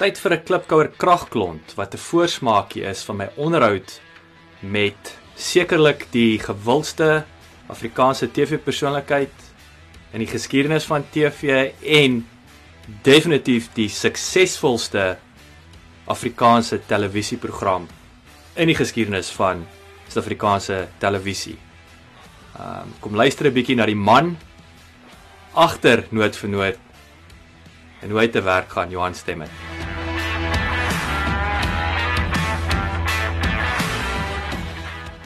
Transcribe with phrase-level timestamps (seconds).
[0.00, 4.00] Tyd vir 'n klipkouer kragklont wat 'n voorsmaakie is van my onderhoud
[4.60, 7.24] met sekerlik die gewildste
[7.68, 9.36] Afrikaanse TV-persoonlikheid
[10.12, 12.26] in die geskiedenis van TV en
[13.02, 15.18] definitief die suksesvolste
[16.06, 17.86] Afrikaanse televisieprogram
[18.56, 19.66] in die geskiedenis van
[20.08, 21.58] Suid-Afrikaanse televisie.
[22.56, 24.38] Ehm um, kom luister 'n bietjie na die man
[25.52, 26.78] agter noot vir noot
[28.00, 29.69] en hoe hy te werk gaan Johan Stemme.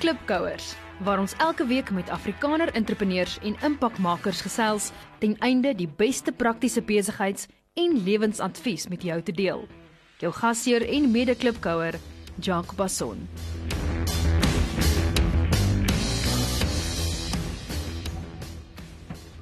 [0.04, 6.32] Klipkouers waar ons elke week met Afrikaner entrepreneurs en impakmakers gesels ten einde die beste
[6.32, 9.64] praktiese besigheids- en lewensadvies met jou te deel.
[10.20, 11.96] Jou gasheer en mede-klipkouer,
[12.36, 13.24] Jacques Basson.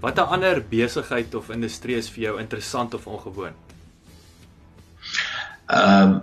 [0.00, 3.58] Watter ander besigheid of industrie is vir jou interessant of ongewoon?
[5.66, 6.21] Ehm um,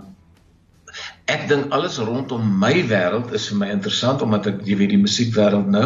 [1.30, 5.00] ek dink alles rondom my wêreld is vir my interessant omdat ek jy weet die
[5.00, 5.84] musiekwêreld nou.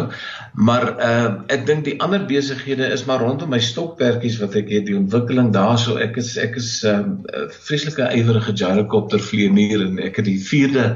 [0.67, 4.87] Maar uh, ek dink die ander besighede is maar rondom my stokperdjies wat ek het
[4.89, 5.99] die ontwikkeling daarso.
[6.01, 10.87] Ek is ek is 'n uh, vreeslike ywerige gyrocopter vlieënier en ek het die 4de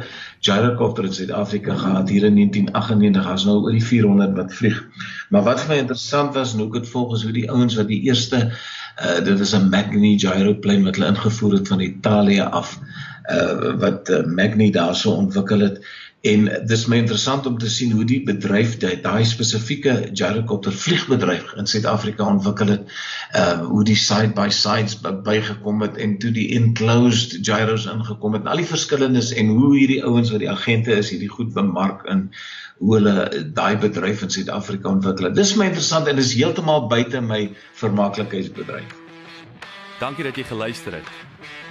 [0.41, 4.79] gyrocopter in Suid-Afrika gehad hier in 1998 as nou oor die 400 wat vlieg.
[5.29, 7.89] Maar wat vir my interessant was en hoe ek dit volgens hoe die ouens wat
[7.91, 8.45] die eerste
[9.03, 12.79] uh, dit is 'n Magni gyroplane wat hulle ingevoer het van Italië af
[13.31, 15.85] uh, wat uh, Magni daarso ontwikkel het
[16.21, 21.67] en dis my interessant om te sien hoe die bedryf daai spesifieke gyrocopter vliegbedryf in
[21.69, 22.89] Suid-Afrika ontwikkel het
[23.39, 28.43] uh hoe die side by sides bygekom het en toe die enclosed gyros ingekom het
[28.43, 32.03] en al die verskillendes en hoe hierdie ouens wat die agente is hierdie goed bemark
[32.11, 32.27] in
[32.79, 33.15] hoe hulle
[33.55, 35.35] daai bedryf in Suid-Afrika ontwikkel het.
[35.35, 37.41] Dis my interessant en dis heeltemal buite my
[37.79, 38.95] vermaaklikheidsbedryf.
[39.99, 41.15] Dankie dat jy geluister het.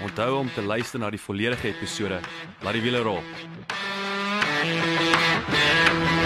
[0.04, 2.20] Onthou om te luister na die volledige episode.
[2.60, 3.24] Laat die wiele rol.
[4.68, 6.17] Thank you.